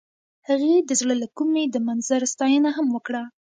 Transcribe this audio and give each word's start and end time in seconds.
هغې 0.47 0.75
د 0.89 0.91
زړه 0.99 1.15
له 1.21 1.27
کومې 1.37 1.63
د 1.69 1.75
منظر 1.87 2.21
ستاینه 2.33 2.69
هم 2.77 2.87
وکړه. 2.95 3.23